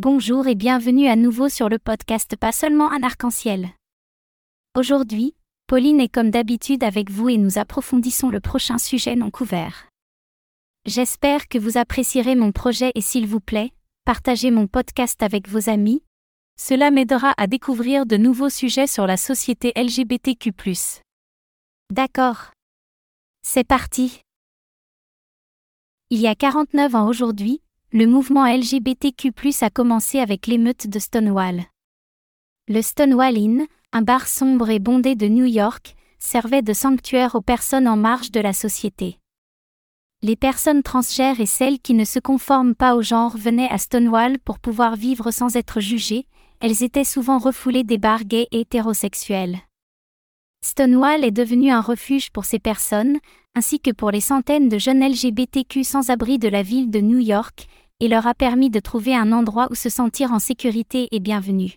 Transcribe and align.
Bonjour 0.00 0.46
et 0.46 0.54
bienvenue 0.54 1.08
à 1.08 1.16
nouveau 1.16 1.48
sur 1.48 1.68
le 1.68 1.80
podcast 1.80 2.36
Pas 2.36 2.52
seulement 2.52 2.92
un 2.92 3.02
arc-en-ciel. 3.02 3.70
Aujourd'hui, 4.76 5.34
Pauline 5.66 5.98
est 5.98 6.08
comme 6.08 6.30
d'habitude 6.30 6.84
avec 6.84 7.10
vous 7.10 7.30
et 7.30 7.36
nous 7.36 7.58
approfondissons 7.58 8.28
le 8.28 8.38
prochain 8.38 8.78
sujet 8.78 9.16
non 9.16 9.32
couvert. 9.32 9.88
J'espère 10.86 11.48
que 11.48 11.58
vous 11.58 11.78
apprécierez 11.78 12.36
mon 12.36 12.52
projet 12.52 12.92
et 12.94 13.00
s'il 13.00 13.26
vous 13.26 13.40
plaît, 13.40 13.72
partagez 14.04 14.52
mon 14.52 14.68
podcast 14.68 15.20
avec 15.20 15.48
vos 15.48 15.68
amis. 15.68 16.04
Cela 16.56 16.92
m'aidera 16.92 17.34
à 17.36 17.48
découvrir 17.48 18.06
de 18.06 18.16
nouveaux 18.16 18.50
sujets 18.50 18.86
sur 18.86 19.04
la 19.04 19.16
société 19.16 19.72
LGBTQ. 19.74 20.52
D'accord. 21.90 22.52
C'est 23.42 23.66
parti. 23.66 24.20
Il 26.10 26.20
y 26.20 26.28
a 26.28 26.36
49 26.36 26.94
ans 26.94 27.08
aujourd'hui, 27.08 27.62
le 27.90 28.06
mouvement 28.06 28.44
LGBTQ+ 28.44 29.32
a 29.62 29.70
commencé 29.70 30.18
avec 30.18 30.46
l'émeute 30.46 30.88
de 30.88 30.98
Stonewall. 30.98 31.62
Le 32.68 32.82
Stonewall 32.82 33.38
Inn, 33.38 33.66
un 33.92 34.02
bar 34.02 34.28
sombre 34.28 34.68
et 34.68 34.78
bondé 34.78 35.14
de 35.14 35.26
New 35.26 35.46
York, 35.46 35.96
servait 36.18 36.60
de 36.60 36.74
sanctuaire 36.74 37.34
aux 37.34 37.40
personnes 37.40 37.88
en 37.88 37.96
marge 37.96 38.30
de 38.30 38.40
la 38.40 38.52
société. 38.52 39.18
Les 40.20 40.36
personnes 40.36 40.82
transgères 40.82 41.40
et 41.40 41.46
celles 41.46 41.78
qui 41.78 41.94
ne 41.94 42.04
se 42.04 42.18
conforment 42.18 42.74
pas 42.74 42.94
au 42.94 43.00
genre 43.00 43.38
venaient 43.38 43.70
à 43.70 43.78
Stonewall 43.78 44.38
pour 44.40 44.58
pouvoir 44.58 44.94
vivre 44.94 45.30
sans 45.30 45.56
être 45.56 45.80
jugées, 45.80 46.26
elles 46.60 46.82
étaient 46.82 47.04
souvent 47.04 47.38
refoulées 47.38 47.84
des 47.84 47.98
bars 47.98 48.24
gays 48.24 48.48
et 48.50 48.60
hétérosexuels. 48.60 49.60
Stonewall 50.62 51.24
est 51.24 51.30
devenu 51.30 51.70
un 51.70 51.80
refuge 51.80 52.30
pour 52.32 52.44
ces 52.44 52.58
personnes, 52.58 53.18
ainsi 53.58 53.80
que 53.80 53.90
pour 53.90 54.12
les 54.12 54.20
centaines 54.20 54.68
de 54.68 54.78
jeunes 54.78 55.04
LGBTQ 55.04 55.82
sans 55.82 56.10
abri 56.10 56.38
de 56.38 56.46
la 56.46 56.62
ville 56.62 56.90
de 56.90 57.00
New 57.00 57.18
York, 57.18 57.66
et 57.98 58.06
leur 58.06 58.28
a 58.28 58.34
permis 58.34 58.70
de 58.70 58.78
trouver 58.78 59.16
un 59.16 59.32
endroit 59.32 59.66
où 59.72 59.74
se 59.74 59.88
sentir 59.88 60.32
en 60.32 60.38
sécurité 60.38 61.08
et 61.10 61.18
bienvenue. 61.18 61.76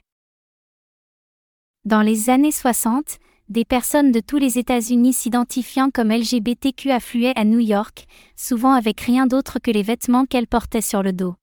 Dans 1.84 2.04
les 2.04 2.30
années 2.30 2.52
60, 2.52 3.18
des 3.50 3.66
personnes 3.66 4.12
de 4.12 4.20
tous 4.20 4.38
les 4.38 4.60
États-Unis 4.60 5.14
s'identifiant 5.14 5.90
comme 5.90 6.12
LGBTQ 6.12 6.92
affluaient 6.92 7.34
à 7.36 7.46
New 7.46 7.60
York, 7.60 8.06
souvent 8.36 8.74
avec 8.74 9.02
rien 9.02 9.26
d'autre 9.26 9.58
que 9.58 9.72
les 9.72 9.82
vêtements 9.82 10.28
qu'elles 10.28 10.46
portaient 10.46 10.82
sur 10.82 11.02
le 11.02 11.14
dos. 11.14 11.34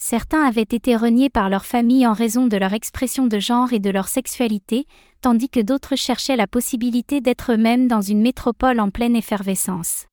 Certains 0.00 0.44
avaient 0.44 0.62
été 0.62 0.94
reniés 0.94 1.28
par 1.28 1.50
leur 1.50 1.66
famille 1.66 2.06
en 2.06 2.12
raison 2.12 2.46
de 2.46 2.56
leur 2.56 2.72
expression 2.72 3.26
de 3.26 3.40
genre 3.40 3.72
et 3.72 3.80
de 3.80 3.90
leur 3.90 4.06
sexualité, 4.06 4.86
tandis 5.20 5.48
que 5.48 5.60
d'autres 5.60 5.96
cherchaient 5.96 6.36
la 6.36 6.46
possibilité 6.46 7.20
d'être 7.20 7.52
eux-mêmes 7.52 7.88
dans 7.88 8.00
une 8.00 8.22
métropole 8.22 8.78
en 8.78 8.90
pleine 8.90 9.16
effervescence. 9.16 10.06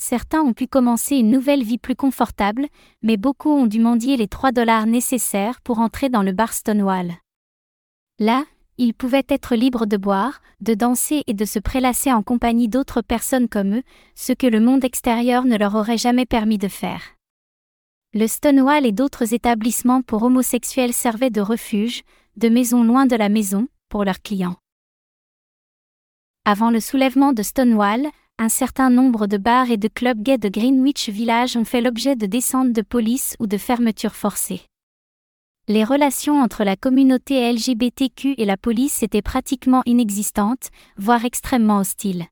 Certains 0.00 0.40
ont 0.40 0.54
pu 0.54 0.66
commencer 0.66 1.16
une 1.16 1.30
nouvelle 1.30 1.62
vie 1.62 1.76
plus 1.76 1.96
confortable, 1.96 2.66
mais 3.02 3.16
beaucoup 3.16 3.50
ont 3.50 3.66
dû 3.66 3.80
mendier 3.80 4.16
les 4.16 4.28
3 4.28 4.52
dollars 4.52 4.86
nécessaires 4.86 5.60
pour 5.60 5.80
entrer 5.80 6.08
dans 6.08 6.22
le 6.22 6.32
bar 6.32 6.54
Stonewall. 6.54 7.14
Là, 8.18 8.44
ils 8.78 8.94
pouvaient 8.94 9.26
être 9.28 9.56
libres 9.56 9.86
de 9.86 9.96
boire, 9.96 10.40
de 10.60 10.72
danser 10.72 11.22
et 11.26 11.34
de 11.34 11.44
se 11.44 11.58
prélasser 11.58 12.12
en 12.12 12.22
compagnie 12.22 12.68
d'autres 12.68 13.02
personnes 13.02 13.48
comme 13.48 13.74
eux, 13.74 13.82
ce 14.14 14.32
que 14.32 14.46
le 14.46 14.60
monde 14.60 14.84
extérieur 14.84 15.44
ne 15.44 15.58
leur 15.58 15.74
aurait 15.74 15.98
jamais 15.98 16.26
permis 16.26 16.58
de 16.58 16.68
faire. 16.68 17.17
Le 18.14 18.26
Stonewall 18.26 18.86
et 18.86 18.92
d'autres 18.92 19.34
établissements 19.34 20.00
pour 20.00 20.22
homosexuels 20.22 20.94
servaient 20.94 21.28
de 21.28 21.42
refuge, 21.42 22.04
de 22.36 22.48
maison 22.48 22.82
loin 22.82 23.04
de 23.04 23.14
la 23.14 23.28
maison, 23.28 23.68
pour 23.90 24.02
leurs 24.02 24.22
clients. 24.22 24.56
Avant 26.46 26.70
le 26.70 26.80
soulèvement 26.80 27.34
de 27.34 27.42
Stonewall, 27.42 28.08
un 28.38 28.48
certain 28.48 28.88
nombre 28.88 29.26
de 29.26 29.36
bars 29.36 29.70
et 29.70 29.76
de 29.76 29.88
clubs 29.88 30.22
gays 30.22 30.38
de 30.38 30.48
Greenwich 30.48 31.10
Village 31.10 31.58
ont 31.58 31.66
fait 31.66 31.82
l'objet 31.82 32.16
de 32.16 32.24
descentes 32.24 32.72
de 32.72 32.80
police 32.80 33.36
ou 33.40 33.46
de 33.46 33.58
fermetures 33.58 34.16
forcées. 34.16 34.62
Les 35.66 35.84
relations 35.84 36.40
entre 36.40 36.64
la 36.64 36.76
communauté 36.76 37.52
LGBTQ 37.52 38.36
et 38.38 38.46
la 38.46 38.56
police 38.56 39.02
étaient 39.02 39.20
pratiquement 39.20 39.82
inexistantes, 39.84 40.70
voire 40.96 41.26
extrêmement 41.26 41.76
hostiles. 41.76 42.24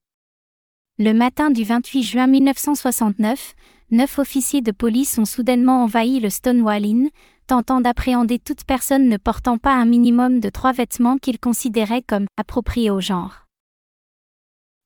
Le 0.98 1.12
matin 1.12 1.50
du 1.50 1.64
28 1.64 2.02
juin 2.02 2.26
1969, 2.26 3.54
neuf 3.90 4.18
officiers 4.18 4.62
de 4.62 4.72
police 4.72 5.18
ont 5.18 5.24
soudainement 5.24 5.84
envahi 5.84 6.20
le 6.20 6.30
Stonewall 6.30 6.84
Inn, 6.84 7.10
tentant 7.46 7.80
d'appréhender 7.80 8.38
toute 8.38 8.64
personne 8.64 9.08
ne 9.08 9.16
portant 9.16 9.58
pas 9.58 9.74
un 9.74 9.84
minimum 9.84 10.40
de 10.40 10.48
trois 10.48 10.72
vêtements 10.72 11.18
qu'ils 11.18 11.38
considéraient 11.38 12.02
comme 12.02 12.26
appropriés 12.36 12.90
au 12.90 13.00
genre. 13.00 13.46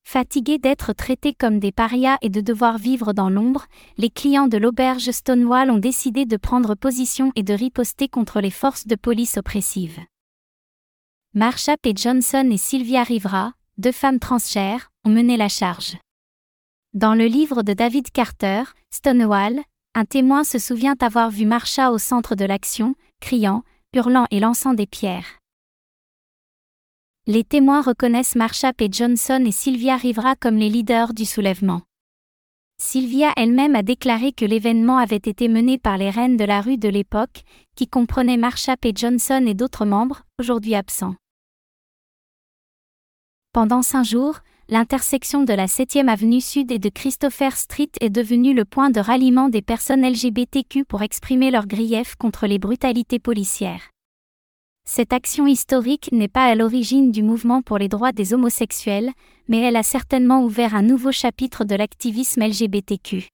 Fatigués 0.05 0.59
d'être 0.59 0.93
traités 0.93 1.35
comme 1.35 1.61
des 1.61 1.73
parias 1.73 2.19
et 2.21 2.31
de 2.31 2.41
devoir 2.41 2.79
vivre 2.79 3.13
dans 3.13 3.31
l'ombre, 3.31 3.67
les 3.97 4.11
clients 4.11 4.49
de 4.49 4.59
l'auberge 4.59 5.11
Stonewall 5.11 5.71
ont 5.71 5.79
décidé 5.79 6.27
de 6.27 6.37
prendre 6.37 6.75
position 6.75 7.33
et 7.37 7.43
de 7.43 7.55
riposter 7.55 8.09
contre 8.09 8.41
les 8.41 8.51
forces 8.51 8.87
de 8.87 8.97
police 8.97 9.37
oppressives. 9.37 10.01
Marsha 11.33 11.77
P. 11.81 11.93
Johnson 11.95 12.49
et 12.51 12.57
Sylvia 12.57 13.05
Rivera, 13.05 13.53
deux 13.79 13.93
femmes 13.93 14.19
transgères, 14.19 14.91
ont 15.05 15.11
mené 15.11 15.37
la 15.37 15.49
charge. 15.49 15.97
Dans 16.93 17.15
le 17.15 17.27
livre 17.27 17.63
de 17.63 17.73
David 17.73 18.11
Carter, 18.11 18.65
Stonewall, 18.91 19.61
un 19.95 20.05
témoin 20.05 20.43
se 20.43 20.59
souvient 20.59 20.97
avoir 21.01 21.31
vu 21.31 21.47
Marsha 21.47 21.93
au 21.93 21.99
centre 21.99 22.35
de 22.35 22.45
l'action, 22.45 22.97
criant, 23.21 23.63
hurlant 23.95 24.27
et 24.33 24.41
lançant 24.41 24.75
des 24.75 24.89
pierres. 24.89 25.39
Les 27.29 27.45
témoins 27.45 27.81
reconnaissent 27.81 28.35
Marsha 28.35 28.73
P. 28.73 28.89
Johnson 28.91 29.45
et 29.47 29.53
Sylvia 29.53 29.95
Rivera 29.95 30.35
comme 30.35 30.57
les 30.57 30.69
leaders 30.69 31.15
du 31.15 31.27
soulèvement. 31.27 31.83
Sylvia 32.83 33.33
elle-même 33.37 33.77
a 33.77 33.85
déclaré 33.85 34.33
que 34.33 34.45
l'événement 34.45 34.99
avait 34.99 35.15
été 35.15 35.47
mené 35.47 35.79
par 35.79 35.97
les 35.97 36.11
reines 36.11 36.37
de 36.37 36.45
la 36.45 36.61
rue 36.61 36.79
de 36.79 36.89
l'époque, 36.89 37.45
qui 37.77 37.87
comprenaient 37.87 38.37
Marsha 38.37 38.77
P. 38.77 38.91
Johnson 38.97 39.45
et 39.47 39.55
d'autres 39.55 39.85
membres, 39.85 40.23
aujourd'hui 40.41 40.75
absents. 40.75 41.15
Pendant 43.53 43.83
cinq 43.83 44.03
jours, 44.03 44.41
l'intersection 44.71 45.43
de 45.43 45.53
la 45.53 45.67
7e 45.67 46.07
avenue 46.07 46.41
Sud 46.41 46.71
et 46.71 46.79
de 46.79 46.89
Christopher 46.89 47.57
Street 47.57 47.91
est 48.01 48.09
devenue 48.09 48.55
le 48.55 48.65
point 48.65 48.91
de 48.91 49.01
ralliement 49.01 49.49
des 49.49 49.63
personnes 49.63 50.09
LGBTQ 50.09 50.85
pour 50.85 51.03
exprimer 51.03 51.51
leurs 51.51 51.67
griefs 51.67 52.15
contre 52.15 52.47
les 52.47 52.61
brutalités 52.61 53.19
policières. 53.19 53.91
Cette 54.87 55.13
action 55.13 55.49
historique 55.49 56.11
n'est 56.13 56.29
pas 56.29 56.45
à 56.45 56.55
l'origine 56.55 57.11
du 57.11 57.25
mouvement 57.25 57.63
pour 57.63 57.79
les 57.79 57.89
droits 57.89 58.13
des 58.13 58.33
homosexuels, 58.33 59.11
mais 59.49 59.59
elle 59.61 59.77
a 59.77 59.83
certainement 59.83 60.45
ouvert 60.45 60.77
un 60.77 60.83
nouveau 60.83 61.11
chapitre 61.11 61.65
de 61.65 61.75
l'activisme 61.75 62.43
LGBTQ. 62.47 63.27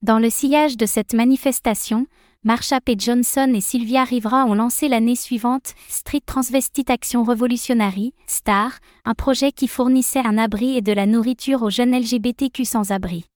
Dans 0.00 0.18
le 0.18 0.30
sillage 0.30 0.78
de 0.78 0.86
cette 0.86 1.12
manifestation, 1.12 2.06
Marsha 2.42 2.80
P. 2.80 2.94
Johnson 2.98 3.52
et 3.54 3.60
Sylvia 3.60 4.02
Rivera 4.02 4.46
ont 4.46 4.54
lancé 4.54 4.88
l'année 4.88 5.14
suivante 5.14 5.74
Street 5.88 6.22
Transvestite 6.24 6.88
Action 6.88 7.22
Revolutionary, 7.22 8.14
STAR, 8.26 8.78
un 9.04 9.12
projet 9.12 9.52
qui 9.52 9.68
fournissait 9.68 10.24
un 10.24 10.38
abri 10.38 10.74
et 10.74 10.80
de 10.80 10.92
la 10.92 11.04
nourriture 11.04 11.62
aux 11.62 11.68
jeunes 11.68 11.94
LGBTQ 11.94 12.64
sans 12.64 12.92
abri. 12.92 13.26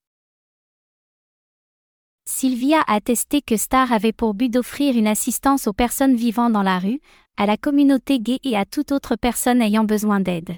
Sylvia 2.25 2.81
a 2.87 2.94
attesté 2.94 3.43
que 3.43 3.59
Star 3.59 3.93
avait 3.93 4.14
pour 4.14 4.32
but 4.32 4.48
d'offrir 4.48 4.97
une 4.97 5.06
assistance 5.06 5.66
aux 5.66 5.75
personnes 5.75 6.16
vivant 6.16 6.48
dans 6.48 6.62
la 6.62 6.78
rue, 6.78 7.00
à 7.37 7.44
la 7.44 7.59
communauté 7.59 8.20
gay 8.20 8.38
et 8.43 8.56
à 8.56 8.64
toute 8.64 8.91
autre 8.91 9.16
personne 9.16 9.60
ayant 9.60 9.84
besoin 9.84 10.20
d'aide. 10.20 10.56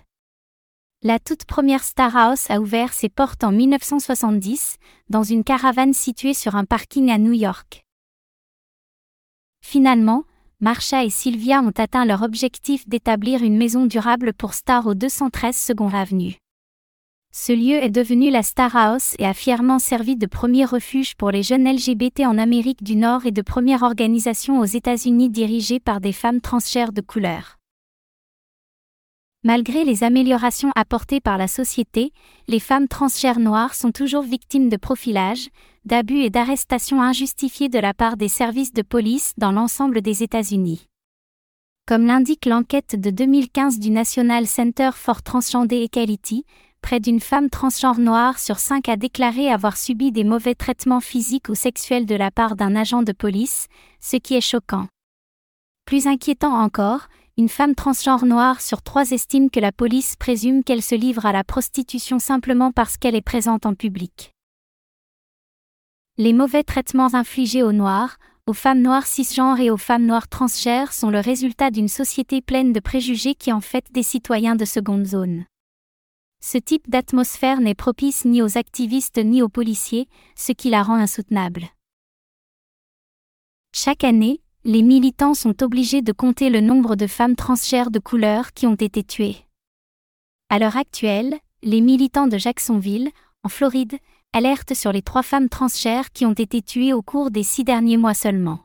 La 1.02 1.18
toute 1.18 1.46
première 1.46 1.82
Star 1.82 2.16
House 2.16 2.48
a 2.48 2.60
ouvert 2.60 2.92
ses 2.92 3.08
portes 3.08 3.42
en 3.42 3.50
1970, 3.50 4.76
dans 5.10 5.24
une 5.24 5.42
caravane 5.42 5.94
située 5.94 6.34
sur 6.34 6.54
un 6.54 6.64
parking 6.64 7.10
à 7.10 7.18
New 7.18 7.32
York. 7.32 7.85
Finalement, 9.68 10.22
Marsha 10.60 11.04
et 11.04 11.10
Sylvia 11.10 11.60
ont 11.60 11.72
atteint 11.76 12.04
leur 12.04 12.22
objectif 12.22 12.88
d'établir 12.88 13.42
une 13.42 13.56
maison 13.56 13.86
durable 13.86 14.32
pour 14.32 14.54
Star 14.54 14.86
au 14.86 14.94
213 14.94 15.56
Second 15.56 15.88
Avenue. 15.88 16.36
Ce 17.32 17.52
lieu 17.52 17.82
est 17.82 17.90
devenu 17.90 18.30
la 18.30 18.44
Star 18.44 18.76
House 18.76 19.16
et 19.18 19.26
a 19.26 19.34
fièrement 19.34 19.80
servi 19.80 20.14
de 20.14 20.26
premier 20.26 20.64
refuge 20.64 21.16
pour 21.16 21.32
les 21.32 21.42
jeunes 21.42 21.68
LGBT 21.68 22.20
en 22.26 22.38
Amérique 22.38 22.84
du 22.84 22.94
Nord 22.94 23.26
et 23.26 23.32
de 23.32 23.42
première 23.42 23.82
organisation 23.82 24.60
aux 24.60 24.64
États-Unis 24.64 25.30
dirigée 25.30 25.80
par 25.80 26.00
des 26.00 26.12
femmes 26.12 26.40
transgères 26.40 26.92
de 26.92 27.00
couleur. 27.00 27.56
Malgré 29.46 29.84
les 29.84 30.02
améliorations 30.02 30.72
apportées 30.74 31.20
par 31.20 31.38
la 31.38 31.46
société, 31.46 32.12
les 32.48 32.58
femmes 32.58 32.88
transgères 32.88 33.38
noires 33.38 33.76
sont 33.76 33.92
toujours 33.92 34.24
victimes 34.24 34.68
de 34.68 34.76
profilage, 34.76 35.50
d'abus 35.84 36.18
et 36.18 36.30
d'arrestations 36.30 37.00
injustifiées 37.00 37.68
de 37.68 37.78
la 37.78 37.94
part 37.94 38.16
des 38.16 38.26
services 38.26 38.72
de 38.72 38.82
police 38.82 39.34
dans 39.36 39.52
l'ensemble 39.52 40.02
des 40.02 40.24
États-Unis. 40.24 40.88
Comme 41.86 42.06
l'indique 42.06 42.44
l'enquête 42.44 43.00
de 43.00 43.10
2015 43.10 43.78
du 43.78 43.90
National 43.90 44.48
Center 44.48 44.90
for 44.92 45.22
Transgender 45.22 45.80
Equality, 45.80 46.44
près 46.82 46.98
d'une 46.98 47.20
femme 47.20 47.48
transgenre 47.48 48.00
noire 48.00 48.40
sur 48.40 48.58
cinq 48.58 48.88
a 48.88 48.96
déclaré 48.96 49.48
avoir 49.48 49.76
subi 49.76 50.10
des 50.10 50.24
mauvais 50.24 50.56
traitements 50.56 51.00
physiques 51.00 51.50
ou 51.50 51.54
sexuels 51.54 52.06
de 52.06 52.16
la 52.16 52.32
part 52.32 52.56
d'un 52.56 52.74
agent 52.74 53.04
de 53.04 53.12
police, 53.12 53.68
ce 54.00 54.16
qui 54.16 54.34
est 54.34 54.40
choquant. 54.40 54.88
Plus 55.84 56.08
inquiétant 56.08 56.52
encore, 56.52 57.06
une 57.38 57.50
femme 57.50 57.74
transgenre 57.74 58.24
noire 58.24 58.62
sur 58.62 58.80
trois 58.80 59.10
estime 59.10 59.50
que 59.50 59.60
la 59.60 59.70
police 59.70 60.16
présume 60.16 60.64
qu'elle 60.64 60.82
se 60.82 60.94
livre 60.94 61.26
à 61.26 61.32
la 61.32 61.44
prostitution 61.44 62.18
simplement 62.18 62.72
parce 62.72 62.96
qu'elle 62.96 63.14
est 63.14 63.20
présente 63.20 63.66
en 63.66 63.74
public. 63.74 64.32
Les 66.16 66.32
mauvais 66.32 66.64
traitements 66.64 67.14
infligés 67.14 67.62
aux 67.62 67.72
Noirs, 67.72 68.16
aux 68.46 68.54
femmes 68.54 68.80
noires 68.80 69.06
cisgenres 69.06 69.60
et 69.60 69.70
aux 69.70 69.76
femmes 69.76 70.06
noires 70.06 70.28
transgenres 70.28 70.94
sont 70.94 71.10
le 71.10 71.20
résultat 71.20 71.70
d'une 71.70 71.88
société 71.88 72.40
pleine 72.40 72.72
de 72.72 72.80
préjugés 72.80 73.34
qui 73.34 73.52
en 73.52 73.60
fait 73.60 73.84
des 73.92 74.02
citoyens 74.02 74.56
de 74.56 74.64
seconde 74.64 75.04
zone. 75.04 75.44
Ce 76.40 76.56
type 76.56 76.88
d'atmosphère 76.88 77.60
n'est 77.60 77.74
propice 77.74 78.24
ni 78.24 78.40
aux 78.40 78.56
activistes 78.56 79.18
ni 79.18 79.42
aux 79.42 79.50
policiers, 79.50 80.08
ce 80.36 80.52
qui 80.52 80.70
la 80.70 80.82
rend 80.82 80.94
insoutenable. 80.94 81.66
Chaque 83.74 84.04
année, 84.04 84.40
les 84.66 84.82
militants 84.82 85.34
sont 85.34 85.62
obligés 85.62 86.02
de 86.02 86.10
compter 86.10 86.50
le 86.50 86.60
nombre 86.60 86.96
de 86.96 87.06
femmes 87.06 87.36
transgenres 87.36 87.92
de 87.92 88.00
couleur 88.00 88.52
qui 88.52 88.66
ont 88.66 88.74
été 88.74 89.04
tuées. 89.04 89.36
À 90.48 90.58
l'heure 90.58 90.76
actuelle, 90.76 91.36
les 91.62 91.80
militants 91.80 92.26
de 92.26 92.36
Jacksonville, 92.36 93.10
en 93.44 93.48
Floride, 93.48 93.96
alertent 94.32 94.74
sur 94.74 94.90
les 94.90 95.02
trois 95.02 95.22
femmes 95.22 95.48
transgenres 95.48 96.10
qui 96.12 96.26
ont 96.26 96.32
été 96.32 96.62
tuées 96.62 96.92
au 96.92 97.00
cours 97.00 97.30
des 97.30 97.44
six 97.44 97.62
derniers 97.62 97.96
mois 97.96 98.12
seulement. 98.12 98.58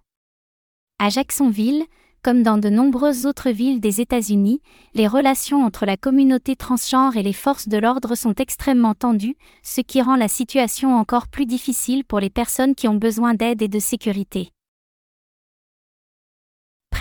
À 0.98 1.10
Jacksonville, 1.10 1.86
comme 2.24 2.42
dans 2.42 2.58
de 2.58 2.70
nombreuses 2.70 3.28
autres 3.28 3.52
villes 3.52 3.80
des 3.80 4.02
États-Unis, 4.02 4.60
les 4.96 5.08
relations 5.08 5.64
entre 5.64 5.86
la 5.86 5.98
communauté 5.98 6.56
transgenre 6.56 7.16
et 7.16 7.24
les 7.24 7.32
forces 7.32 7.68
de 7.68 7.78
l'ordre 7.78 8.16
sont 8.16 8.34
extrêmement 8.34 8.96
tendues, 8.96 9.38
ce 9.62 9.82
qui 9.82 10.02
rend 10.02 10.16
la 10.16 10.28
situation 10.28 10.96
encore 10.96 11.28
plus 11.28 11.46
difficile 11.46 12.06
pour 12.06 12.20
les 12.20 12.32
personnes 12.32 12.74
qui 12.74 12.88
ont 12.88 12.96
besoin 12.96 13.36
d'aide 13.36 13.62
et 13.62 13.68
de 13.68 13.80
sécurité. 13.80 14.52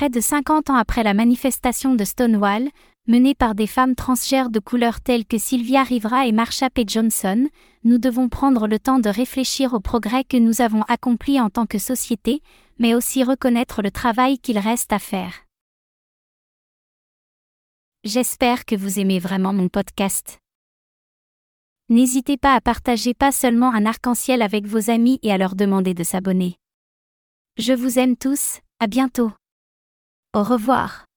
Près 0.01 0.09
de 0.09 0.21
50 0.23 0.71
ans 0.71 0.77
après 0.77 1.03
la 1.03 1.13
manifestation 1.13 1.95
de 1.95 2.05
Stonewall, 2.05 2.71
menée 3.07 3.35
par 3.35 3.55
des 3.55 3.67
femmes 3.67 3.95
transgenres 3.95 4.49
de 4.49 4.59
couleur 4.59 5.03
telles 5.03 5.27
que 5.27 5.37
Sylvia 5.37 5.83
Rivera 5.83 6.27
et 6.27 6.33
Marsha 6.33 6.71
P. 6.71 6.85
Johnson, 6.87 7.47
nous 7.85 7.99
devons 7.99 8.31
prendre 8.31 8.67
le 8.67 8.79
temps 8.79 8.99
de 8.99 9.11
réfléchir 9.11 9.75
aux 9.75 9.81
progrès 9.81 10.25
que 10.25 10.39
nous 10.39 10.63
avons 10.63 10.85
accomplis 10.89 11.39
en 11.39 11.51
tant 11.51 11.67
que 11.67 11.79
société, 11.79 12.41
mais 12.79 12.95
aussi 12.95 13.23
reconnaître 13.23 13.83
le 13.83 13.91
travail 13.91 14.39
qu'il 14.39 14.59
reste 14.59 14.91
à 14.91 14.99
faire. 14.99 15.45
J'espère 18.03 18.65
que 18.65 18.77
vous 18.77 19.01
aimez 19.01 19.19
vraiment 19.19 19.53
mon 19.53 19.69
podcast. 19.69 20.39
N'hésitez 21.91 22.39
pas 22.39 22.55
à 22.55 22.63
partager 22.63 23.13
pas 23.13 23.33
seulement 23.33 23.71
un 23.75 23.85
arc-en-ciel 23.85 24.41
avec 24.41 24.65
vos 24.65 24.89
amis 24.89 25.19
et 25.23 25.31
à 25.31 25.37
leur 25.37 25.57
demander 25.57 25.93
de 25.93 26.05
s'abonner. 26.05 26.57
Je 27.59 27.75
vous 27.75 27.99
aime 27.99 28.17
tous, 28.17 28.61
à 28.79 28.87
bientôt. 28.87 29.31
Au 30.33 30.45
revoir. 30.45 31.10